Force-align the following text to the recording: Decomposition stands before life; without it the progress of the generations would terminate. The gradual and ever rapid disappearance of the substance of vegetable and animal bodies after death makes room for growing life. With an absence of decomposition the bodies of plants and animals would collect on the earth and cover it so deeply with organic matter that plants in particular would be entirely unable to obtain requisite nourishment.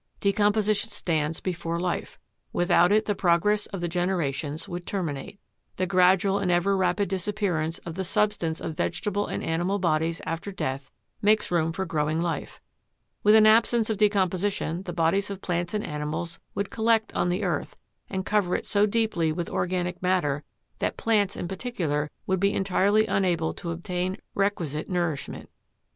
Decomposition 0.19 0.89
stands 0.89 1.39
before 1.41 1.79
life; 1.79 2.19
without 2.51 2.91
it 2.91 3.05
the 3.05 3.13
progress 3.13 3.67
of 3.67 3.81
the 3.81 3.87
generations 3.87 4.67
would 4.67 4.87
terminate. 4.87 5.39
The 5.75 5.85
gradual 5.85 6.39
and 6.39 6.49
ever 6.49 6.75
rapid 6.75 7.07
disappearance 7.07 7.77
of 7.85 7.93
the 7.93 8.03
substance 8.03 8.59
of 8.59 8.75
vegetable 8.75 9.27
and 9.27 9.43
animal 9.43 9.77
bodies 9.77 10.19
after 10.25 10.51
death 10.51 10.89
makes 11.21 11.51
room 11.51 11.71
for 11.71 11.85
growing 11.85 12.19
life. 12.19 12.59
With 13.21 13.35
an 13.35 13.45
absence 13.45 13.91
of 13.91 13.97
decomposition 13.97 14.81
the 14.81 14.91
bodies 14.91 15.29
of 15.29 15.39
plants 15.39 15.75
and 15.75 15.85
animals 15.85 16.39
would 16.55 16.71
collect 16.71 17.13
on 17.13 17.29
the 17.29 17.43
earth 17.43 17.77
and 18.09 18.25
cover 18.25 18.55
it 18.55 18.65
so 18.65 18.87
deeply 18.87 19.31
with 19.31 19.51
organic 19.51 20.01
matter 20.01 20.43
that 20.79 20.97
plants 20.97 21.35
in 21.37 21.47
particular 21.47 22.09
would 22.25 22.39
be 22.39 22.53
entirely 22.53 23.05
unable 23.05 23.53
to 23.53 23.69
obtain 23.69 24.17
requisite 24.33 24.89
nourishment. 24.89 25.47